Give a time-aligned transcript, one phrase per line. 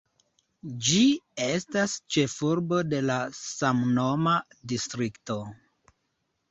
[0.85, 1.01] Ĝi
[1.47, 4.35] estas ĉefurbo de la samnoma
[4.73, 5.41] distrikto.